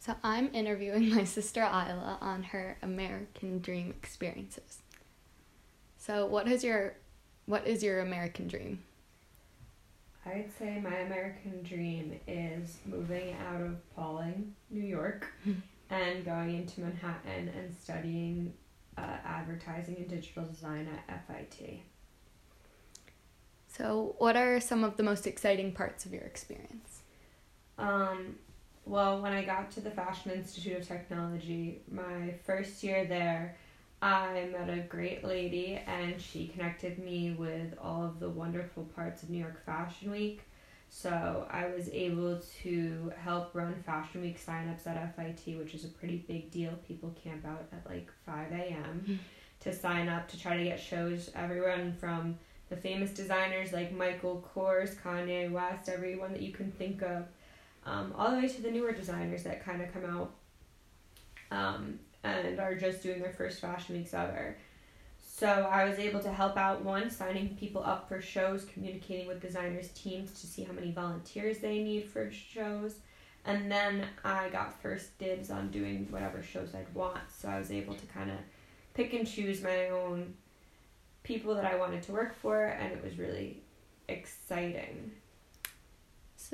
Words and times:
So 0.00 0.14
I'm 0.24 0.48
interviewing 0.54 1.14
my 1.14 1.24
sister 1.24 1.60
Isla 1.60 2.16
on 2.22 2.42
her 2.42 2.78
American 2.82 3.60
Dream 3.60 3.90
experiences. 3.90 4.78
So 5.98 6.24
what 6.24 6.48
is 6.48 6.64
your 6.64 6.94
what 7.44 7.66
is 7.66 7.82
your 7.82 8.00
American 8.00 8.48
dream? 8.48 8.82
I'd 10.24 10.50
say 10.58 10.80
my 10.82 10.96
American 11.00 11.62
dream 11.62 12.18
is 12.26 12.78
moving 12.86 13.36
out 13.46 13.60
of 13.60 13.76
Pawling, 13.94 14.54
New 14.70 14.84
York, 14.84 15.26
and 15.90 16.24
going 16.24 16.56
into 16.56 16.80
Manhattan 16.80 17.48
and 17.48 17.74
studying 17.74 18.54
uh, 18.96 19.16
advertising 19.24 19.96
and 19.96 20.08
digital 20.08 20.44
design 20.44 20.88
at 21.08 21.26
FIT. 21.26 21.80
So, 23.68 24.14
what 24.18 24.36
are 24.36 24.60
some 24.60 24.82
of 24.84 24.96
the 24.96 25.02
most 25.02 25.26
exciting 25.26 25.72
parts 25.72 26.06
of 26.06 26.12
your 26.12 26.22
experience? 26.22 27.00
Um, 27.78 28.36
well, 28.84 29.20
when 29.20 29.32
I 29.32 29.44
got 29.44 29.70
to 29.72 29.80
the 29.80 29.90
Fashion 29.90 30.32
Institute 30.32 30.78
of 30.78 30.88
Technology, 30.88 31.82
my 31.90 32.34
first 32.44 32.82
year 32.82 33.04
there, 33.04 33.56
I 34.02 34.48
met 34.50 34.70
a 34.70 34.80
great 34.80 35.24
lady 35.24 35.80
and 35.86 36.20
she 36.20 36.48
connected 36.48 36.98
me 36.98 37.32
with 37.32 37.74
all 37.80 38.02
of 38.02 38.18
the 38.18 38.28
wonderful 38.28 38.84
parts 38.84 39.22
of 39.22 39.30
New 39.30 39.38
York 39.38 39.64
Fashion 39.64 40.10
Week. 40.10 40.42
So 40.88 41.46
I 41.50 41.66
was 41.66 41.88
able 41.90 42.40
to 42.62 43.12
help 43.22 43.54
run 43.54 43.74
Fashion 43.86 44.22
Week 44.22 44.44
signups 44.44 44.86
at 44.86 45.14
FIT, 45.14 45.56
which 45.56 45.74
is 45.74 45.84
a 45.84 45.88
pretty 45.88 46.24
big 46.26 46.50
deal. 46.50 46.72
People 46.88 47.14
camp 47.22 47.44
out 47.46 47.66
at 47.72 47.88
like 47.88 48.10
5 48.26 48.50
a.m. 48.52 49.20
to 49.60 49.72
sign 49.72 50.08
up 50.08 50.28
to 50.28 50.40
try 50.40 50.56
to 50.56 50.64
get 50.64 50.80
shows. 50.80 51.30
Everyone 51.36 51.92
from 51.92 52.38
the 52.70 52.76
famous 52.76 53.10
designers 53.10 53.72
like 53.72 53.92
Michael 53.92 54.44
Kors, 54.54 54.96
Kanye 54.96 55.50
West, 55.50 55.88
everyone 55.88 56.32
that 56.32 56.42
you 56.42 56.52
can 56.52 56.72
think 56.72 57.02
of, 57.02 57.24
um, 57.84 58.12
all 58.16 58.30
the 58.30 58.38
way 58.38 58.48
to 58.48 58.62
the 58.62 58.70
newer 58.70 58.92
designers 58.92 59.42
that 59.44 59.64
kind 59.64 59.82
of 59.82 59.92
come 59.92 60.04
out 60.04 60.32
um, 61.50 61.98
and 62.22 62.58
are 62.60 62.74
just 62.74 63.02
doing 63.02 63.20
their 63.20 63.32
first 63.32 63.60
fashion 63.60 63.96
weeks 63.96 64.14
ever. 64.14 64.56
So 65.22 65.48
I 65.48 65.88
was 65.88 65.98
able 65.98 66.20
to 66.20 66.32
help 66.32 66.58
out 66.58 66.84
one, 66.84 67.10
signing 67.10 67.56
people 67.58 67.82
up 67.82 68.08
for 68.08 68.20
shows, 68.20 68.66
communicating 68.66 69.26
with 69.26 69.40
designers' 69.40 69.88
teams 69.88 70.38
to 70.40 70.46
see 70.46 70.64
how 70.64 70.72
many 70.72 70.92
volunteers 70.92 71.58
they 71.58 71.82
need 71.82 72.04
for 72.04 72.30
shows. 72.30 72.96
And 73.46 73.72
then 73.72 74.04
I 74.22 74.50
got 74.50 74.80
first 74.82 75.16
dibs 75.18 75.50
on 75.50 75.70
doing 75.70 76.06
whatever 76.10 76.42
shows 76.42 76.74
I'd 76.74 76.94
want. 76.94 77.20
So 77.34 77.48
I 77.48 77.58
was 77.58 77.70
able 77.70 77.94
to 77.94 78.06
kind 78.06 78.30
of 78.30 78.36
pick 78.92 79.14
and 79.14 79.26
choose 79.26 79.62
my 79.62 79.88
own 79.88 80.34
people 81.22 81.54
that 81.54 81.64
I 81.64 81.76
wanted 81.76 82.02
to 82.02 82.12
work 82.12 82.34
for, 82.34 82.64
and 82.64 82.92
it 82.92 83.02
was 83.02 83.18
really 83.18 83.62
exciting. 84.08 85.12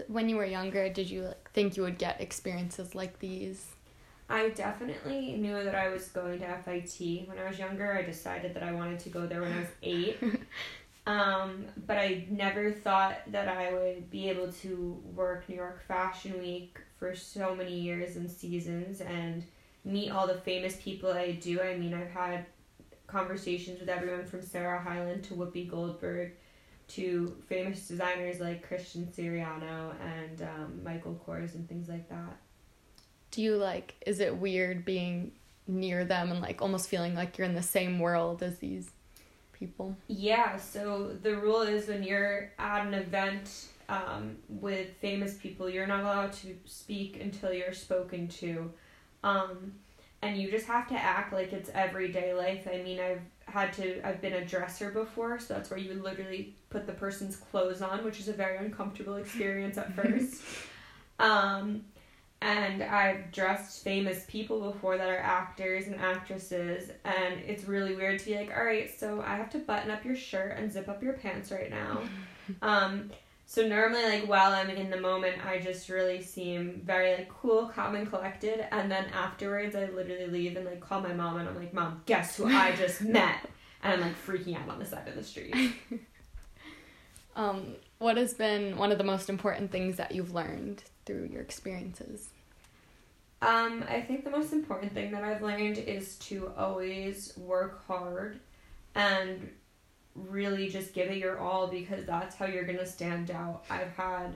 When 0.09 0.29
you 0.29 0.37
were 0.37 0.45
younger, 0.45 0.89
did 0.89 1.09
you 1.11 1.23
like, 1.23 1.51
think 1.53 1.77
you 1.77 1.83
would 1.83 1.99
get 1.99 2.21
experiences 2.21 2.95
like 2.95 3.19
these? 3.19 3.67
I 4.29 4.49
definitely 4.51 5.37
knew 5.37 5.63
that 5.63 5.75
I 5.75 5.89
was 5.89 6.09
going 6.09 6.41
to 6.41 6.47
FIT 6.65 7.29
when 7.29 7.39
I 7.39 7.49
was 7.49 7.59
younger. 7.59 7.95
I 7.95 8.03
decided 8.03 8.55
that 8.55 8.63
I 8.63 8.73
wanted 8.73 8.99
to 9.01 9.09
go 9.09 9.27
there 9.27 9.41
when 9.41 9.53
I 9.53 9.61
was 9.61 9.69
eight. 9.83 10.19
um, 11.07 11.67
but 11.87 11.97
I 11.97 12.27
never 12.29 12.73
thought 12.73 13.19
that 13.29 13.49
I 13.49 13.73
would 13.73 14.11
be 14.11 14.29
able 14.29 14.53
to 14.53 15.01
work 15.15 15.49
New 15.49 15.55
York 15.55 15.87
Fashion 15.87 16.39
Week 16.41 16.79
for 16.99 17.15
so 17.15 17.55
many 17.55 17.79
years 17.79 18.17
and 18.17 18.29
seasons 18.29 19.01
and 19.01 19.45
meet 19.85 20.11
all 20.11 20.27
the 20.27 20.35
famous 20.35 20.77
people 20.83 21.13
I 21.13 21.33
do. 21.33 21.61
I 21.61 21.77
mean, 21.77 21.95
I've 21.95 22.11
had 22.11 22.47
conversations 23.07 23.79
with 23.79 23.89
everyone 23.89 24.27
from 24.27 24.43
Sarah 24.43 24.83
Hyland 24.83 25.23
to 25.25 25.35
Whoopi 25.35 25.71
Goldberg 25.71 26.33
to 26.89 27.37
famous 27.49 27.89
designers 27.89 28.41
like 28.41 28.67
Christian 28.67 29.07
Siriano 29.07 29.95
and 30.01 30.43
um, 30.43 30.81
Michael 30.85 31.21
Kors 31.27 31.55
and 31.55 31.69
things 31.69 31.89
like 31.89 32.09
that. 32.09 32.37
Do 33.31 33.43
you 33.43 33.57
like, 33.57 33.95
is 34.07 34.21
it 34.21 34.37
weird 34.37 34.85
being 34.85 35.33
near 35.67 36.05
them 36.05 36.31
and 36.31 36.41
like 36.41 36.63
almost 36.63 36.89
feeling 36.89 37.15
like 37.15 37.37
you're 37.37 37.47
in 37.47 37.55
the 37.55 37.63
same 37.63 37.99
world 37.99 38.43
as 38.43 38.59
these 38.59 38.91
people? 39.53 39.97
Yeah, 40.07 40.57
so 40.57 41.17
the 41.23 41.37
rule 41.37 41.63
is 41.63 41.89
when 41.89 42.03
you're 42.03 42.53
at 42.59 42.87
an 42.87 42.95
event 42.95 43.67
um, 43.89 44.37
with 44.49 44.89
famous 45.01 45.35
people, 45.35 45.69
you're 45.69 45.87
not 45.87 46.01
allowed 46.01 46.33
to 46.35 46.57
speak 46.65 47.21
until 47.21 47.53
you're 47.53 47.73
spoken 47.73 48.29
to. 48.29 48.73
Um, 49.23 49.73
and 50.23 50.37
you 50.41 50.51
just 50.51 50.67
have 50.67 50.89
to 50.89 50.95
act 50.95 51.33
like 51.33 51.53
it's 51.53 51.71
everyday 51.75 52.33
life. 52.33 52.67
I 52.73 52.79
mean, 52.79 53.01
I've 53.01 53.21
had 53.47 53.73
to, 53.75 54.07
I've 54.07 54.21
been 54.21 54.35
a 54.35 54.45
dresser 54.45 54.91
before, 54.91 55.39
so 55.39 55.55
that's 55.55 55.71
where 55.71 55.79
you 55.79 55.89
would 55.91 56.03
literally 56.03 56.55
put 56.71 56.87
the 56.87 56.93
person's 56.93 57.37
clothes 57.37 57.81
on, 57.81 58.05
which 58.05 58.21
is 58.21 58.29
a 58.29 58.33
very 58.33 58.59
uncomfortable 58.59 59.17
experience 59.17 59.79
at 59.79 59.95
first. 59.95 60.43
um, 61.21 61.85
and 62.43 62.83
I've 62.83 63.33
dressed 63.33 63.83
famous 63.83 64.25
people 64.29 64.73
before 64.73 64.99
that 64.99 65.09
are 65.09 65.19
actors 65.19 65.87
and 65.87 65.97
actresses, 65.97 66.91
and 67.05 67.41
it's 67.47 67.65
really 67.65 67.95
weird 67.95 68.19
to 68.19 68.27
be 68.27 68.37
like, 68.37 68.51
all 68.55 68.65
right, 68.65 68.91
so 68.99 69.23
I 69.27 69.37
have 69.37 69.51
to 69.51 69.59
button 69.59 69.91
up 69.91 70.05
your 70.05 70.17
shirt 70.17 70.59
and 70.59 70.71
zip 70.71 70.89
up 70.89 71.03
your 71.03 71.15
pants 71.15 71.51
right 71.51 71.71
now. 71.71 72.03
um, 72.63 73.11
so 73.49 73.67
normally, 73.67 74.03
like 74.03 74.29
while 74.29 74.53
I'm 74.53 74.71
in 74.71 74.91
the 74.91 75.01
moment, 75.01 75.47
I 75.47 75.59
just 75.59 75.89
really 75.89 76.21
seem 76.21 76.83
very 76.85 77.15
like 77.15 77.29
cool, 77.29 77.67
calm, 77.69 77.95
and 77.95 78.09
collected, 78.11 78.67
and 78.75 78.91
then 78.91 79.07
afterwards, 79.15 79.77
I 79.77 79.87
literally 79.87 80.27
leave 80.27 80.57
and 80.57 80.67
like 80.67 80.81
call 80.81 81.01
my 81.01 81.13
mom, 81.13 81.39
and 81.39 81.49
I'm 81.49 81.57
like, 81.57 81.73
Mom, 81.73 82.03
guess 82.07 82.37
who 82.37 82.47
I 82.47 82.75
just 82.75 83.01
met? 83.03 83.49
And 83.85 83.93
I'm 83.93 84.01
like 84.01 84.27
freaking 84.27 84.61
out 84.61 84.69
on 84.69 84.81
the 84.81 84.85
side 84.85 85.07
of 85.07 85.15
the 85.15 85.23
street. 85.23 85.55
um, 87.37 87.77
what 87.99 88.17
has 88.17 88.35
been 88.35 88.77
one 88.77 88.91
of 88.91 88.99
the 88.99 89.05
most 89.05 89.31
important 89.31 89.71
things 89.71 89.97
that 89.97 90.13
you've 90.13 90.35
learned 90.35 90.83
through 91.05 91.29
your 91.31 91.41
experiences? 91.41 92.31
Um, 93.43 93.85
I 93.89 94.01
think 94.01 94.25
the 94.25 94.31
most 94.31 94.53
important 94.53 94.93
thing 94.93 95.13
that 95.13 95.23
I've 95.23 95.43
learned 95.43 95.79
is 95.79 96.17
to 96.21 96.51
always 96.57 97.37
work 97.37 97.87
hard 97.87 98.41
and 98.97 99.51
really 100.17 100.69
just 100.69 100.95
give 100.95 101.11
it 101.11 101.19
your 101.19 101.39
all 101.39 101.67
because 101.67 102.05
that's 102.05 102.37
how 102.37 102.47
you're 102.47 102.65
going 102.65 102.79
to 102.79 102.87
stand 102.87 103.31
out. 103.31 103.65
I've 103.71 103.93
had 103.93 104.35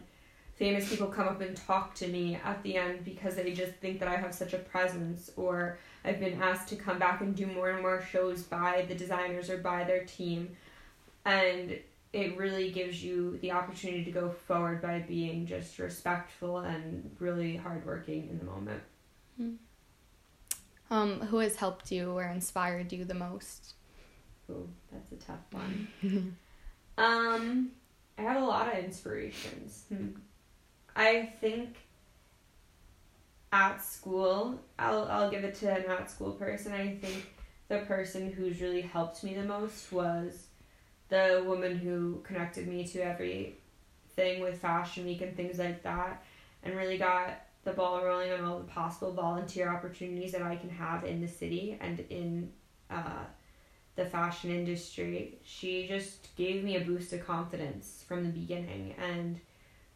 famous 0.56 0.88
people 0.90 1.06
come 1.06 1.26
up 1.26 1.40
and 1.40 1.56
talk 1.56 1.94
to 1.94 2.06
me 2.06 2.38
at 2.44 2.62
the 2.62 2.76
end 2.76 3.04
because 3.04 3.34
they 3.34 3.52
just 3.52 3.72
think 3.76 3.98
that 3.98 4.08
I 4.08 4.16
have 4.16 4.34
such 4.34 4.52
a 4.52 4.58
presence 4.58 5.30
or 5.36 5.78
I've 6.04 6.20
been 6.20 6.40
asked 6.40 6.68
to 6.68 6.76
come 6.76 6.98
back 6.98 7.22
and 7.22 7.34
do 7.34 7.46
more 7.46 7.70
and 7.70 7.80
more 7.80 8.02
shows 8.02 8.42
by 8.42 8.84
the 8.86 8.94
designers 8.94 9.48
or 9.48 9.56
by 9.58 9.84
their 9.84 10.04
team 10.04 10.56
and 11.24 11.78
it 12.12 12.36
really 12.36 12.70
gives 12.70 13.02
you 13.02 13.38
the 13.40 13.52
opportunity 13.52 14.04
to 14.04 14.10
go 14.10 14.30
forward 14.30 14.82
by 14.82 14.98
being 14.98 15.46
just 15.46 15.78
respectful 15.78 16.58
and 16.58 17.14
really 17.20 17.56
hardworking 17.56 18.28
in 18.28 18.38
the 18.38 18.44
moment. 18.44 18.82
Hmm. 19.36 19.54
Um, 20.90 21.20
who 21.20 21.38
has 21.38 21.56
helped 21.56 21.92
you 21.92 22.10
or 22.10 22.24
inspired 22.24 22.92
you 22.92 23.04
the 23.04 23.14
most? 23.14 23.74
Ooh, 24.50 24.68
that's 24.92 25.12
a 25.12 25.16
tough 25.16 25.38
one. 25.50 25.88
um, 26.98 27.70
I 28.18 28.22
have 28.22 28.42
a 28.42 28.44
lot 28.44 28.68
of 28.68 28.84
inspirations. 28.84 29.84
Hmm. 29.88 30.08
I 30.94 31.32
think 31.40 31.76
at 33.52 33.82
school, 33.82 34.60
I'll 34.78 35.04
I'll 35.04 35.30
give 35.30 35.44
it 35.44 35.54
to 35.56 35.70
an 35.70 35.84
at 35.90 36.10
school 36.10 36.32
person. 36.32 36.72
I 36.72 36.96
think 36.96 37.26
the 37.68 37.78
person 37.80 38.32
who's 38.32 38.60
really 38.60 38.82
helped 38.82 39.22
me 39.24 39.34
the 39.34 39.44
most 39.44 39.92
was 39.92 40.46
the 41.08 41.42
woman 41.46 41.76
who 41.78 42.20
connected 42.24 42.68
me 42.68 42.86
to 42.88 43.00
everything 43.00 44.40
with 44.40 44.60
Fashion 44.60 45.04
Week 45.04 45.20
and 45.22 45.36
things 45.36 45.58
like 45.58 45.82
that, 45.82 46.22
and 46.62 46.76
really 46.76 46.98
got 46.98 47.42
the 47.64 47.72
ball 47.72 48.02
rolling 48.04 48.32
on 48.32 48.44
all 48.44 48.58
the 48.58 48.64
possible 48.64 49.12
volunteer 49.12 49.68
opportunities 49.68 50.32
that 50.32 50.42
I 50.42 50.56
can 50.56 50.70
have 50.70 51.04
in 51.04 51.20
the 51.20 51.28
city 51.28 51.76
and 51.80 52.00
in 52.08 52.52
uh, 52.90 53.24
the 53.96 54.04
fashion 54.04 54.50
industry. 54.50 55.38
She 55.44 55.86
just 55.88 56.34
gave 56.36 56.64
me 56.64 56.76
a 56.76 56.80
boost 56.80 57.12
of 57.12 57.26
confidence 57.26 58.04
from 58.06 58.24
the 58.24 58.30
beginning 58.30 58.94
and 58.98 59.40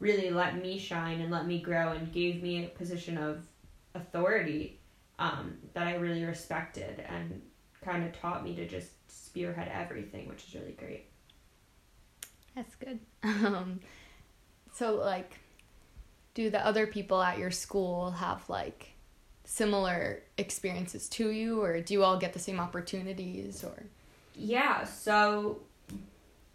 really 0.01 0.31
let 0.31 0.61
me 0.61 0.79
shine 0.79 1.21
and 1.21 1.31
let 1.31 1.47
me 1.47 1.61
grow 1.61 1.93
and 1.93 2.13
gave 2.13 2.43
me 2.43 2.65
a 2.65 2.69
position 2.69 3.17
of 3.17 3.47
authority 3.95 4.81
um, 5.19 5.57
that 5.73 5.87
I 5.87 5.95
really 5.95 6.25
respected 6.25 7.05
and 7.09 7.41
kind 7.83 8.05
of 8.05 8.19
taught 8.19 8.43
me 8.43 8.55
to 8.57 8.67
just 8.67 8.91
spearhead 9.09 9.71
everything, 9.73 10.29
which 10.29 10.49
is 10.49 10.55
really 10.55 10.73
great. 10.73 11.07
That's 12.55 12.75
good. 12.75 13.01
Um, 13.25 13.81
so, 14.73 14.97
like, 14.97 15.39
do 16.35 16.51
the 16.51 16.65
other 16.65 16.87
people 16.87 17.23
at 17.23 17.39
your 17.39 17.51
school 17.51 18.11
have 18.11 18.49
like 18.51 18.94
similar 19.45 20.23
experiences 20.39 21.09
to 21.11 21.31
you, 21.31 21.63
or 21.63 21.81
do 21.81 21.95
you 21.95 22.03
all 22.03 22.19
get 22.19 22.33
the 22.33 22.39
same 22.39 22.59
opportunities? 22.59 23.63
Or 23.63 23.85
yeah, 24.35 24.85
so 24.85 25.61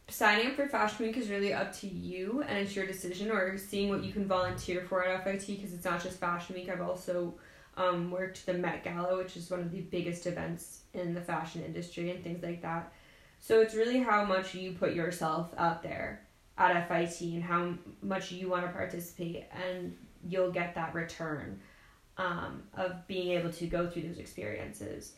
signing 0.09 0.47
up 0.47 0.56
for 0.56 0.68
Fashion 0.68 1.06
Week 1.06 1.18
is 1.18 1.30
really 1.30 1.53
up 1.53 1.74
to 1.80 1.88
you 1.88 2.44
and 2.47 2.57
it's 2.57 2.75
your 2.75 2.86
decision, 2.86 3.31
or 3.31 3.57
seeing 3.57 3.89
what 3.89 4.03
you 4.03 4.12
can 4.12 4.27
volunteer 4.27 4.81
for 4.81 5.06
at 5.06 5.24
FIT 5.24 5.47
because 5.47 5.74
it's 5.74 5.86
not 5.86 6.01
just 6.01 6.19
Fashion 6.19 6.56
Week. 6.56 6.69
I've 6.69 6.81
also 6.81 7.36
um, 7.77 8.12
worked 8.12 8.45
the 8.45 8.53
Met 8.53 8.83
Gala, 8.83 9.18
which 9.18 9.38
is 9.38 9.50
one 9.50 9.62
of 9.62 9.71
the 9.71 9.81
biggest 9.81 10.25
events 10.27 10.81
in 10.94 11.13
the 11.13 11.21
fashion 11.21 11.63
industry 11.63 12.12
and 12.12 12.24
things 12.24 12.44
like 12.44 12.62
that. 12.62 12.91
So 13.39 13.62
it's 13.62 13.74
really 13.74 14.00
how 14.00 14.25
much 14.25 14.53
you 14.53 14.74
put 14.74 14.94
yourself 14.94 15.53
out 15.57 15.81
there 15.81 16.21
at 16.57 16.88
FIT 16.89 17.21
and 17.21 17.44
how 17.44 17.74
much 18.01 18.31
you 18.31 18.50
want 18.50 18.65
to 18.65 18.71
participate, 18.71 19.45
and 19.65 19.95
you'll 20.27 20.51
get 20.51 20.75
that 20.75 20.94
return. 20.94 21.59
Um, 22.19 22.63
of 22.75 23.07
being 23.07 23.31
able 23.31 23.50
to 23.50 23.66
go 23.66 23.89
through 23.89 24.04
those 24.04 24.19
experiences. 24.19 25.13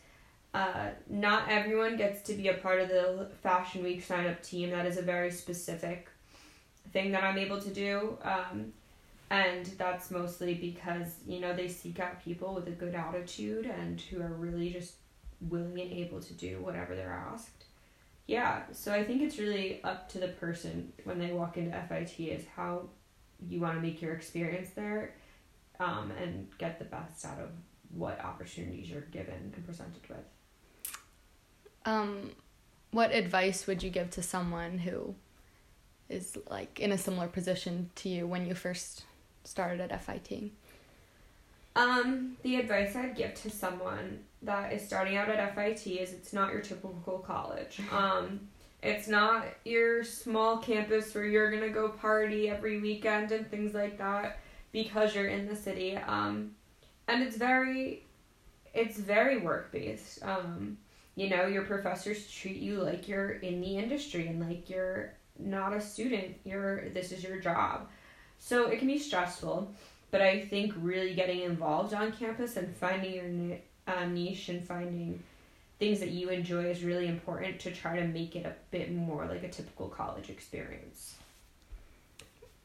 Uh, 0.54 0.90
not 1.10 1.48
everyone 1.48 1.96
gets 1.96 2.22
to 2.22 2.34
be 2.34 2.48
a 2.48 2.54
part 2.54 2.80
of 2.80 2.88
the 2.88 3.28
Fashion 3.42 3.82
Week 3.82 4.02
sign 4.02 4.26
up 4.26 4.42
team. 4.42 4.70
That 4.70 4.86
is 4.86 4.96
a 4.96 5.02
very 5.02 5.30
specific 5.30 6.08
thing 6.92 7.10
that 7.12 7.24
I'm 7.24 7.38
able 7.38 7.60
to 7.60 7.70
do. 7.70 8.16
Um, 8.22 8.72
and 9.30 9.66
that's 9.78 10.10
mostly 10.10 10.54
because, 10.54 11.14
you 11.26 11.40
know, 11.40 11.54
they 11.54 11.68
seek 11.68 11.98
out 11.98 12.22
people 12.22 12.54
with 12.54 12.68
a 12.68 12.72
good 12.72 12.94
attitude 12.94 13.66
and 13.66 14.00
who 14.00 14.20
are 14.20 14.34
really 14.34 14.70
just 14.70 14.94
willing 15.40 15.80
and 15.80 15.92
able 15.92 16.20
to 16.20 16.34
do 16.34 16.60
whatever 16.60 16.94
they're 16.94 17.24
asked. 17.32 17.64
Yeah, 18.26 18.62
so 18.72 18.92
I 18.92 19.02
think 19.02 19.22
it's 19.22 19.38
really 19.38 19.82
up 19.82 20.08
to 20.10 20.18
the 20.18 20.28
person 20.28 20.92
when 21.04 21.18
they 21.18 21.32
walk 21.32 21.56
into 21.56 21.76
FIT 21.88 22.20
is 22.20 22.44
how 22.54 22.82
you 23.48 23.60
want 23.60 23.74
to 23.74 23.80
make 23.80 24.00
your 24.00 24.12
experience 24.12 24.70
there 24.76 25.14
um, 25.82 26.12
and 26.20 26.48
get 26.58 26.78
the 26.78 26.84
best 26.84 27.24
out 27.24 27.38
of 27.38 27.50
what 27.90 28.22
opportunities 28.24 28.88
you're 28.88 29.00
given 29.02 29.52
and 29.54 29.66
presented 29.66 30.02
with. 30.08 30.18
Um, 31.84 32.30
what 32.90 33.12
advice 33.12 33.66
would 33.66 33.82
you 33.82 33.90
give 33.90 34.10
to 34.10 34.22
someone 34.22 34.78
who 34.78 35.14
is 36.08 36.38
like 36.48 36.78
in 36.78 36.92
a 36.92 36.98
similar 36.98 37.26
position 37.26 37.90
to 37.96 38.08
you 38.08 38.26
when 38.26 38.46
you 38.46 38.54
first 38.54 39.04
started 39.44 39.80
at 39.80 40.04
FIT? 40.04 40.52
Um, 41.74 42.36
the 42.42 42.56
advice 42.56 42.94
I'd 42.94 43.16
give 43.16 43.34
to 43.34 43.50
someone 43.50 44.20
that 44.42 44.72
is 44.72 44.84
starting 44.86 45.16
out 45.16 45.28
at 45.28 45.54
FIT 45.54 45.86
is 45.86 46.12
it's 46.12 46.32
not 46.32 46.52
your 46.52 46.60
typical 46.60 47.18
college. 47.18 47.80
Um, 47.90 48.40
it's 48.82 49.08
not 49.08 49.44
your 49.64 50.04
small 50.04 50.58
campus 50.58 51.14
where 51.14 51.24
you're 51.24 51.50
gonna 51.50 51.70
go 51.70 51.88
party 51.88 52.50
every 52.50 52.80
weekend 52.80 53.32
and 53.32 53.50
things 53.50 53.74
like 53.74 53.96
that 53.98 54.38
because 54.72 55.14
you're 55.14 55.28
in 55.28 55.46
the 55.46 55.56
city. 55.56 55.96
Um, 55.96 56.52
and 57.08 57.22
it's 57.22 57.36
very, 57.36 58.06
it's 58.74 58.96
very 58.96 59.38
work 59.38 59.70
based. 59.70 60.22
Um, 60.24 60.78
you 61.14 61.28
know, 61.28 61.46
your 61.46 61.62
professors 61.62 62.30
treat 62.30 62.56
you 62.56 62.82
like 62.82 63.06
you're 63.06 63.32
in 63.32 63.60
the 63.60 63.76
industry 63.76 64.26
and 64.28 64.40
like 64.40 64.70
you're 64.70 65.12
not 65.38 65.72
a 65.72 65.80
student. 65.80 66.36
You're 66.44 66.88
this 66.90 67.12
is 67.12 67.22
your 67.22 67.38
job. 67.38 67.88
So 68.38 68.66
it 68.68 68.78
can 68.78 68.88
be 68.88 68.98
stressful, 68.98 69.72
but 70.10 70.20
I 70.20 70.40
think 70.40 70.72
really 70.76 71.14
getting 71.14 71.42
involved 71.42 71.94
on 71.94 72.12
campus 72.12 72.56
and 72.56 72.74
finding 72.74 73.14
your 73.14 73.58
uh, 73.86 74.06
niche 74.06 74.48
and 74.48 74.64
finding 74.64 75.22
things 75.78 76.00
that 76.00 76.10
you 76.10 76.28
enjoy 76.28 76.64
is 76.64 76.82
really 76.82 77.06
important 77.06 77.58
to 77.60 77.70
try 77.70 77.98
to 77.98 78.06
make 78.06 78.36
it 78.36 78.46
a 78.46 78.54
bit 78.70 78.92
more 78.92 79.26
like 79.26 79.42
a 79.42 79.48
typical 79.48 79.88
college 79.88 80.30
experience. 80.30 81.16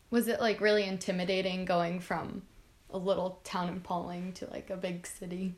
Was 0.09 0.27
it 0.27 0.39
like 0.39 0.61
really 0.61 0.85
intimidating 0.85 1.65
going 1.65 1.99
from 1.99 2.43
a 2.89 2.97
little 2.97 3.39
town 3.43 3.69
in 3.69 3.81
Pawling 3.81 4.33
to 4.33 4.47
like 4.49 4.69
a 4.69 4.77
big 4.77 5.05
city? 5.05 5.55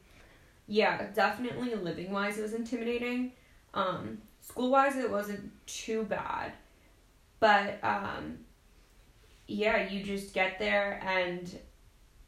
Yeah, 0.67 1.07
definitely 1.13 1.75
living 1.75 2.11
wise 2.11 2.37
it 2.37 2.41
was 2.41 2.53
intimidating. 2.53 3.33
Um, 3.73 4.19
school 4.41 4.69
wise 4.69 4.95
it 4.95 5.09
wasn't 5.09 5.51
too 5.67 6.03
bad. 6.03 6.53
But 7.39 7.79
um, 7.83 8.39
yeah, 9.47 9.89
you 9.89 10.03
just 10.03 10.33
get 10.33 10.59
there 10.59 11.01
and 11.03 11.57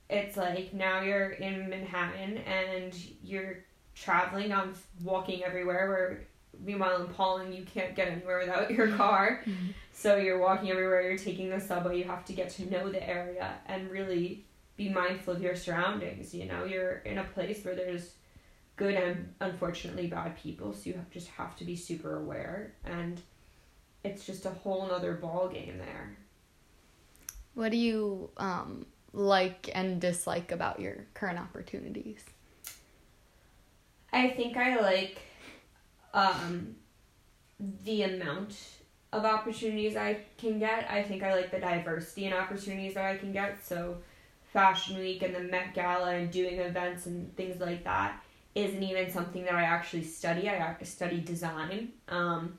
it's 0.10 0.38
like 0.38 0.74
now 0.74 1.02
you're 1.02 1.32
in 1.32 1.70
Manhattan 1.70 2.38
and 2.40 2.96
you're 3.24 3.60
traveling 3.96 4.52
on 4.52 4.74
walking 5.04 5.44
everywhere 5.44 5.90
where 5.90 6.28
meanwhile 6.64 7.02
in 7.02 7.08
Pawling 7.08 7.54
you 7.54 7.64
can't 7.64 7.96
get 7.96 8.08
anywhere 8.08 8.40
without 8.40 8.72
your 8.72 8.90
car. 8.90 9.44
So 10.02 10.16
you're 10.16 10.40
walking 10.40 10.72
everywhere, 10.72 11.04
you're 11.04 11.16
taking 11.16 11.52
the 11.52 11.60
subway, 11.60 12.00
you 12.00 12.06
have 12.06 12.26
to 12.26 12.34
get 12.34 12.50
to 12.54 12.68
know 12.72 12.90
the 12.90 13.08
area 13.08 13.54
and 13.68 13.88
really 13.92 14.44
be 14.76 14.90
mindful 14.90 15.36
of 15.36 15.44
your 15.44 15.56
surroundings. 15.56 16.34
You 16.34 16.46
know, 16.46 16.64
you're 16.66 17.04
in 17.06 17.20
a 17.20 17.24
place 17.24 17.64
where 17.64 17.76
there's 17.76 18.16
good 18.78 18.96
and 18.96 19.32
unfortunately 19.42 20.08
bad 20.08 20.36
people, 20.42 20.74
so 20.74 20.82
you 20.86 20.94
have, 20.94 21.08
just 21.12 21.28
have 21.28 21.56
to 21.58 21.66
be 21.66 21.76
super 21.76 22.18
aware 22.18 22.74
and 22.84 23.22
it's 24.04 24.26
just 24.26 24.48
a 24.48 24.50
whole 24.50 24.88
nother 24.88 25.14
ball 25.14 25.48
game 25.48 25.78
there. 25.78 26.18
What 27.54 27.70
do 27.70 27.78
you 27.78 28.32
um, 28.38 28.88
like 29.14 29.70
and 29.76 30.02
dislike 30.02 30.52
about 30.52 30.80
your 30.80 31.06
current 31.14 31.38
opportunities? 31.38 32.24
I 34.12 34.30
think 34.30 34.58
I 34.58 34.82
like 34.82 35.20
um, 36.16 36.76
the 37.84 38.02
amount 38.02 38.58
of 39.14 39.26
opportunities 39.26 39.96
I 39.96 40.20
can 40.38 40.60
get. 40.60 40.90
I 40.90 41.04
think 41.04 41.24
I 41.24 41.34
like 41.36 41.52
the 41.52 41.60
diversity 41.60 42.26
and 42.26 42.34
opportunities 42.34 42.94
that 42.94 43.06
I 43.06 43.18
can 43.18 43.32
get. 43.32 43.66
So, 43.66 43.98
Fashion 44.54 45.00
Week 45.00 45.24
and 45.24 45.34
the 45.34 45.40
Met 45.40 45.74
Gala 45.74 46.12
and 46.16 46.30
doing 46.30 46.60
events 46.60 47.06
and 47.06 47.34
things 47.38 47.62
like 47.62 47.84
that 47.86 48.22
isn't 48.54 48.84
even 48.84 49.10
something 49.10 49.46
that 49.46 49.54
I 49.54 49.64
actually 49.64 50.04
study. 50.04 50.50
I 50.50 50.76
study 50.84 51.22
design. 51.22 51.94
Um, 52.10 52.58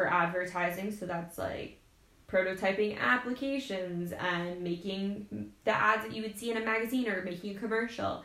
for 0.00 0.06
advertising. 0.06 0.92
So 0.92 1.04
that's 1.04 1.36
like 1.36 1.78
prototyping 2.26 2.98
applications 2.98 4.12
and 4.12 4.62
making 4.62 5.52
the 5.64 5.72
ads 5.72 6.04
that 6.04 6.14
you 6.14 6.22
would 6.22 6.38
see 6.38 6.50
in 6.50 6.56
a 6.56 6.64
magazine 6.64 7.08
or 7.08 7.22
making 7.22 7.56
a 7.56 7.58
commercial 7.58 8.24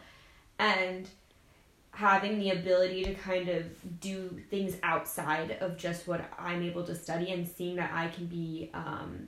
and 0.57 1.10
having 1.96 2.40
the 2.40 2.52
ability 2.52 3.04
to 3.04 3.14
kind 3.16 3.50
of 3.50 3.66
do 4.00 4.30
things 4.50 4.76
outside 4.84 5.58
of 5.62 5.78
just 5.78 6.08
what 6.08 6.30
I'm 6.38 6.62
able 6.62 6.84
to 6.84 6.96
study 6.96 7.32
and 7.32 7.48
seeing 7.48 7.78
that 7.78 7.92
I 7.94 8.10
can 8.10 8.28
be 8.28 8.70
um, 8.74 9.28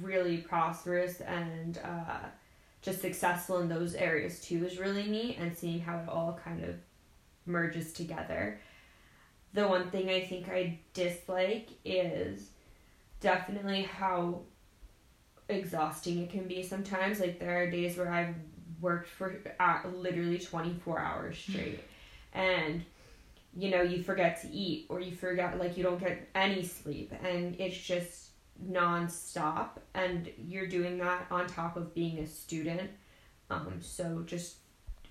really 0.00 0.38
prosperous 0.38 1.20
and 1.20 1.78
uh, 1.84 2.26
just 2.82 3.00
successful 3.00 3.58
in 3.58 3.68
those 3.68 3.94
areas 3.94 4.40
too 4.40 4.66
is 4.66 4.78
really 4.78 5.06
neat 5.06 5.38
and 5.38 5.56
seeing 5.56 5.80
how 5.80 5.98
it 5.98 6.08
all 6.08 6.38
kind 6.44 6.64
of 6.64 6.76
merges 7.46 7.92
together 7.92 8.58
the 9.54 9.66
one 9.68 9.88
thing 9.90 10.10
I 10.10 10.20
think 10.20 10.48
I 10.48 10.80
dislike 10.92 11.68
is 11.84 12.50
definitely 13.20 13.82
how 13.82 14.40
exhausting 15.48 16.18
it 16.18 16.30
can 16.30 16.48
be 16.48 16.62
sometimes. 16.62 17.20
Like 17.20 17.38
there 17.38 17.62
are 17.62 17.70
days 17.70 17.96
where 17.96 18.10
I've 18.10 18.34
worked 18.80 19.08
for 19.08 19.40
uh, 19.60 19.80
literally 19.94 20.38
24 20.38 20.98
hours 20.98 21.38
straight 21.38 21.80
and 22.32 22.84
you 23.56 23.70
know 23.70 23.82
you 23.82 24.02
forget 24.02 24.40
to 24.42 24.50
eat 24.50 24.86
or 24.88 25.00
you 25.00 25.14
forget 25.14 25.58
like 25.58 25.76
you 25.76 25.82
don't 25.82 26.00
get 26.00 26.28
any 26.34 26.62
sleep 26.62 27.12
and 27.22 27.56
it's 27.58 27.76
just 27.76 28.30
non-stop 28.60 29.80
and 29.94 30.30
you're 30.46 30.66
doing 30.66 30.98
that 30.98 31.26
on 31.30 31.46
top 31.46 31.76
of 31.76 31.94
being 31.94 32.18
a 32.18 32.26
student 32.26 32.90
um 33.50 33.74
so 33.80 34.22
just 34.26 34.56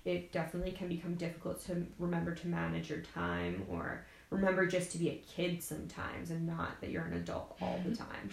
it 0.04 0.32
definitely 0.32 0.72
can 0.72 0.88
become 0.88 1.14
difficult 1.14 1.64
to 1.64 1.86
remember 1.98 2.34
to 2.34 2.46
manage 2.46 2.90
your 2.90 3.00
time 3.00 3.64
or 3.68 4.04
remember 4.30 4.66
just 4.66 4.92
to 4.92 4.98
be 4.98 5.08
a 5.08 5.22
kid 5.34 5.62
sometimes 5.62 6.30
and 6.30 6.46
not 6.46 6.80
that 6.80 6.90
you're 6.90 7.04
an 7.04 7.14
adult 7.14 7.56
all 7.60 7.80
the 7.86 7.96
time. 7.96 8.28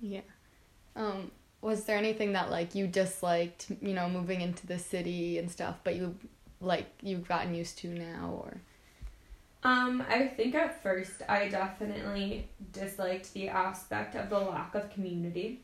Yeah. 0.00 0.22
Um, 0.96 1.30
was 1.66 1.82
there 1.82 1.98
anything 1.98 2.32
that 2.34 2.48
like 2.48 2.76
you 2.76 2.86
disliked, 2.86 3.72
you 3.82 3.92
know, 3.92 4.08
moving 4.08 4.40
into 4.40 4.68
the 4.68 4.78
city 4.78 5.38
and 5.38 5.50
stuff, 5.50 5.74
but 5.82 5.96
you 5.96 6.14
like 6.60 6.86
you've 7.02 7.26
gotten 7.26 7.54
used 7.54 7.76
to 7.78 7.88
now 7.88 8.40
or 8.40 8.60
um, 9.64 10.04
I 10.08 10.28
think 10.28 10.54
at 10.54 10.80
first 10.80 11.22
I 11.28 11.48
definitely 11.48 12.46
disliked 12.72 13.34
the 13.34 13.48
aspect 13.48 14.14
of 14.14 14.30
the 14.30 14.38
lack 14.38 14.76
of 14.76 14.90
community. 14.90 15.60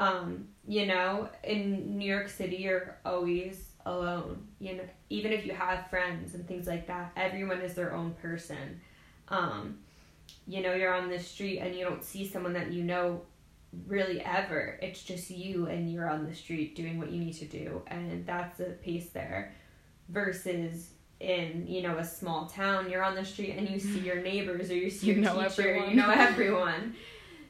Um, 0.00 0.48
you 0.66 0.86
know, 0.86 1.28
in 1.44 1.96
New 1.96 2.10
York 2.10 2.28
City 2.28 2.56
you're 2.56 2.96
always 3.04 3.68
alone. 3.86 4.48
You 4.58 4.78
know, 4.78 4.84
even 5.10 5.32
if 5.32 5.46
you 5.46 5.52
have 5.52 5.88
friends 5.88 6.34
and 6.34 6.44
things 6.48 6.66
like 6.66 6.88
that, 6.88 7.12
everyone 7.16 7.60
is 7.60 7.74
their 7.74 7.94
own 7.94 8.14
person 8.14 8.80
um, 9.28 9.78
you 10.46 10.62
know, 10.62 10.74
you're 10.74 10.92
on 10.92 11.08
the 11.08 11.18
street 11.18 11.58
and 11.58 11.74
you 11.74 11.84
don't 11.84 12.02
see 12.02 12.26
someone 12.26 12.52
that 12.54 12.72
you 12.72 12.82
know 12.82 13.22
really 13.86 14.20
ever. 14.20 14.78
It's 14.82 15.02
just 15.02 15.30
you 15.30 15.66
and 15.66 15.90
you're 15.90 16.08
on 16.08 16.26
the 16.26 16.34
street 16.34 16.74
doing 16.76 16.98
what 16.98 17.10
you 17.10 17.20
need 17.20 17.34
to 17.34 17.44
do. 17.44 17.82
And 17.86 18.26
that's 18.26 18.58
the 18.58 18.76
pace 18.82 19.10
there. 19.10 19.54
Versus 20.08 20.90
in, 21.20 21.66
you 21.68 21.82
know, 21.82 21.98
a 21.98 22.04
small 22.04 22.46
town, 22.46 22.90
you're 22.90 23.04
on 23.04 23.14
the 23.14 23.24
street 23.24 23.54
and 23.56 23.68
you 23.68 23.78
see 23.78 24.00
your 24.00 24.16
neighbors 24.22 24.70
or 24.70 24.74
you 24.74 24.90
see 24.90 25.08
you 25.08 25.14
your 25.14 25.22
know 25.22 25.42
teacher, 25.48 25.68
everyone. 25.70 25.90
you 25.90 25.96
know 25.96 26.10
everyone. 26.14 26.94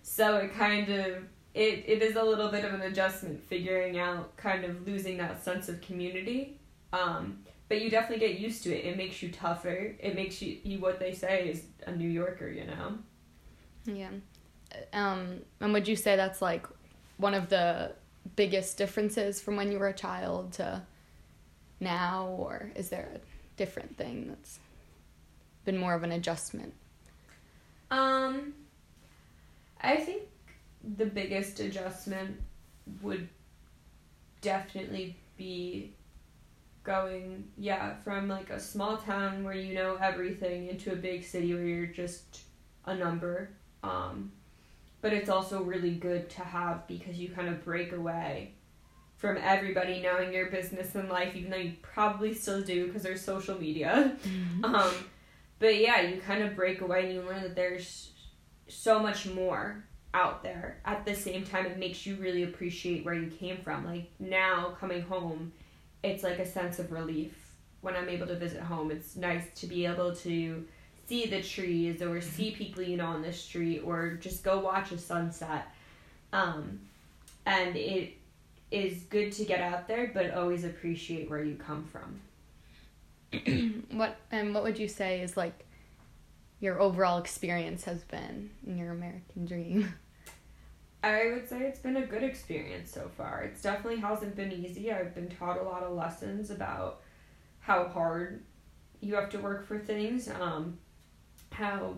so 0.02 0.36
it 0.36 0.52
kind 0.54 0.88
of 0.90 1.24
it, 1.54 1.84
it 1.86 2.02
is 2.02 2.16
a 2.16 2.22
little 2.22 2.48
bit 2.48 2.64
of 2.64 2.74
an 2.74 2.82
adjustment 2.82 3.42
figuring 3.42 3.98
out 3.98 4.36
kind 4.36 4.64
of 4.64 4.86
losing 4.86 5.16
that 5.18 5.42
sense 5.42 5.68
of 5.68 5.80
community. 5.80 6.58
Um, 6.92 7.38
but 7.68 7.80
you 7.80 7.90
definitely 7.90 8.26
get 8.26 8.38
used 8.38 8.62
to 8.64 8.70
it. 8.76 8.84
It 8.84 8.96
makes 8.96 9.22
you 9.22 9.30
tougher. 9.30 9.94
It 10.00 10.14
makes 10.14 10.42
you, 10.42 10.58
you 10.64 10.78
what 10.80 10.98
they 10.98 11.12
say 11.12 11.48
is 11.48 11.64
a 11.86 11.92
New 11.92 12.08
Yorker, 12.08 12.48
you 12.48 12.66
know. 12.66 12.98
Yeah. 13.84 14.10
Um, 14.92 15.40
and 15.60 15.72
would 15.72 15.88
you 15.88 15.96
say 15.96 16.16
that's 16.16 16.42
like 16.42 16.66
one 17.16 17.34
of 17.34 17.48
the 17.48 17.92
biggest 18.36 18.76
differences 18.76 19.40
from 19.40 19.56
when 19.56 19.70
you 19.72 19.78
were 19.78 19.88
a 19.88 19.94
child 19.94 20.52
to 20.54 20.82
now, 21.80 22.26
or 22.38 22.70
is 22.74 22.88
there 22.88 23.10
a 23.14 23.20
different 23.56 23.96
thing 23.96 24.28
that's 24.28 24.58
been 25.64 25.76
more 25.76 25.94
of 25.94 26.02
an 26.02 26.12
adjustment? 26.12 26.74
Um, 27.90 28.54
I 29.80 29.96
think 29.96 30.22
the 30.96 31.06
biggest 31.06 31.60
adjustment 31.60 32.40
would 33.02 33.28
definitely 34.40 35.16
be 35.36 35.92
going 36.82 37.44
yeah 37.58 37.94
from 37.96 38.26
like 38.26 38.48
a 38.48 38.58
small 38.58 38.96
town 38.96 39.44
where 39.44 39.54
you 39.54 39.74
know 39.74 39.96
everything 39.96 40.68
into 40.68 40.92
a 40.92 40.96
big 40.96 41.22
city 41.22 41.52
where 41.52 41.62
you're 41.62 41.86
just 41.86 42.40
a 42.86 42.94
number 42.94 43.50
um, 43.82 44.32
but 45.00 45.12
it's 45.12 45.28
also 45.28 45.62
really 45.62 45.92
good 45.92 46.28
to 46.30 46.42
have 46.42 46.86
because 46.86 47.18
you 47.18 47.30
kind 47.30 47.48
of 47.48 47.64
break 47.64 47.92
away 47.92 48.54
from 49.16 49.38
everybody 49.42 50.00
knowing 50.00 50.32
your 50.32 50.50
business 50.50 50.94
and 50.94 51.08
life 51.08 51.34
even 51.36 51.50
though 51.50 51.56
you 51.56 51.74
probably 51.82 52.34
still 52.34 52.62
do 52.62 52.86
because 52.86 53.02
there's 53.02 53.22
social 53.22 53.58
media. 53.58 54.16
Mm-hmm. 54.24 54.64
um, 54.74 54.92
but 55.58 55.78
yeah 55.78 56.00
you 56.00 56.20
kind 56.20 56.42
of 56.42 56.54
break 56.54 56.80
away 56.80 57.04
and 57.04 57.14
you 57.14 57.22
learn 57.22 57.42
that 57.42 57.54
there's 57.54 58.12
so 58.68 58.98
much 58.98 59.26
more 59.26 59.84
out 60.12 60.42
there. 60.42 60.80
At 60.84 61.04
the 61.04 61.14
same 61.14 61.44
time 61.44 61.66
it 61.66 61.78
makes 61.78 62.04
you 62.04 62.16
really 62.16 62.42
appreciate 62.42 63.04
where 63.04 63.14
you 63.14 63.28
came 63.30 63.58
from. 63.58 63.84
Like 63.84 64.10
now 64.18 64.76
coming 64.80 65.02
home 65.02 65.52
it's 66.02 66.22
like 66.22 66.38
a 66.38 66.46
sense 66.46 66.78
of 66.78 66.92
relief. 66.92 67.34
When 67.82 67.96
i'm 67.96 68.10
able 68.10 68.26
to 68.26 68.36
visit 68.36 68.60
home 68.60 68.90
it's 68.90 69.16
nice 69.16 69.44
to 69.54 69.66
be 69.66 69.86
able 69.86 70.14
to 70.16 70.66
see 71.10 71.26
the 71.26 71.42
trees 71.42 72.00
or 72.02 72.20
see 72.20 72.52
people 72.52 72.82
you 72.82 72.96
know 72.96 73.06
on 73.06 73.20
the 73.20 73.32
street 73.32 73.80
or 73.84 74.12
just 74.20 74.44
go 74.44 74.60
watch 74.60 74.92
a 74.92 74.98
sunset 74.98 75.74
um, 76.32 76.78
and 77.46 77.74
it 77.74 78.12
is 78.70 79.02
good 79.10 79.32
to 79.32 79.44
get 79.44 79.60
out 79.60 79.88
there 79.88 80.12
but 80.14 80.32
always 80.34 80.62
appreciate 80.62 81.28
where 81.28 81.42
you 81.42 81.56
come 81.56 81.84
from 81.84 82.20
what 83.90 84.16
and 84.30 84.54
what 84.54 84.62
would 84.62 84.78
you 84.78 84.86
say 84.86 85.20
is 85.20 85.36
like 85.36 85.66
your 86.60 86.78
overall 86.80 87.18
experience 87.18 87.84
has 87.84 88.04
been 88.04 88.50
in 88.66 88.78
your 88.78 88.92
American 88.92 89.46
dream? 89.46 89.94
I 91.02 91.30
would 91.32 91.48
say 91.48 91.60
it's 91.60 91.78
been 91.78 91.96
a 91.96 92.06
good 92.06 92.22
experience 92.22 92.92
so 92.92 93.10
far. 93.16 93.42
It's 93.42 93.62
definitely 93.62 94.00
hasn't 94.00 94.36
been 94.36 94.52
easy. 94.52 94.92
I've 94.92 95.14
been 95.14 95.30
taught 95.30 95.58
a 95.58 95.62
lot 95.62 95.82
of 95.82 95.96
lessons 95.96 96.50
about 96.50 97.00
how 97.60 97.88
hard 97.88 98.42
you 99.00 99.14
have 99.14 99.30
to 99.30 99.38
work 99.38 99.66
for 99.66 99.78
things, 99.78 100.28
um, 100.28 100.76
how 101.52 101.96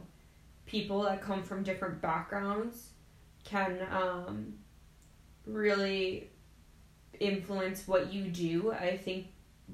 people 0.66 1.02
that 1.02 1.22
come 1.22 1.42
from 1.42 1.62
different 1.62 2.00
backgrounds 2.00 2.90
can 3.44 3.78
um, 3.90 4.54
really 5.46 6.30
influence 7.20 7.86
what 7.86 8.12
you 8.12 8.24
do. 8.24 8.72
I 8.72 8.96
think 8.96 9.26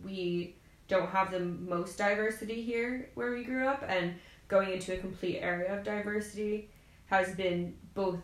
we 0.05 0.57
don't 0.89 1.09
have 1.11 1.31
the 1.31 1.41
most 1.41 1.99
diversity 1.99 2.63
here 2.63 3.11
where 3.15 3.33
we 3.33 3.45
grew 3.45 3.67
up, 3.67 3.85
and 3.87 4.15
going 4.49 4.73
into 4.73 4.95
a 4.95 4.99
complete 4.99 5.39
area 5.39 5.77
of 5.77 5.85
diversity 5.85 6.71
has 7.07 7.35
been 7.35 7.75
both 7.95 8.21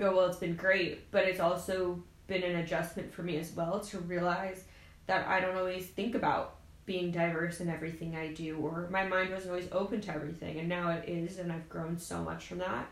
oh, 0.00 0.16
well, 0.16 0.26
it's 0.26 0.38
been 0.38 0.54
great, 0.54 1.10
but 1.10 1.24
it's 1.24 1.40
also 1.40 2.02
been 2.26 2.42
an 2.42 2.56
adjustment 2.56 3.12
for 3.12 3.22
me 3.22 3.36
as 3.36 3.52
well 3.52 3.80
to 3.80 3.98
realize 3.98 4.64
that 5.06 5.26
I 5.26 5.40
don't 5.40 5.56
always 5.56 5.86
think 5.86 6.14
about 6.14 6.57
being 6.88 7.10
diverse 7.12 7.60
in 7.60 7.68
everything 7.68 8.16
I 8.16 8.32
do, 8.32 8.56
or 8.56 8.88
my 8.90 9.06
mind 9.06 9.30
wasn't 9.30 9.50
always 9.50 9.68
open 9.70 10.00
to 10.00 10.12
everything, 10.12 10.58
and 10.58 10.68
now 10.68 10.90
it 10.90 11.06
is, 11.06 11.38
and 11.38 11.52
I've 11.52 11.68
grown 11.68 11.98
so 11.98 12.24
much 12.24 12.46
from 12.46 12.58
that. 12.58 12.88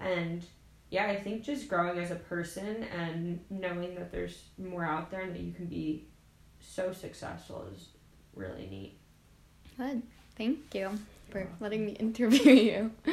And 0.00 0.42
yeah, 0.88 1.06
I 1.06 1.16
think 1.20 1.44
just 1.44 1.68
growing 1.68 1.98
as 1.98 2.10
a 2.10 2.16
person 2.16 2.84
and 2.84 3.38
knowing 3.50 3.94
that 3.96 4.10
there's 4.10 4.44
more 4.56 4.84
out 4.84 5.10
there 5.10 5.20
and 5.20 5.34
that 5.34 5.42
you 5.42 5.52
can 5.52 5.66
be 5.66 6.06
so 6.58 6.92
successful 6.92 7.68
is 7.74 7.88
really 8.34 8.66
neat. 8.66 8.98
Good. 9.76 10.02
Thank 10.36 10.74
you 10.74 10.98
for 11.30 11.46
letting 11.60 11.84
me 11.84 11.92
interview 11.92 12.52
you. 12.52 12.90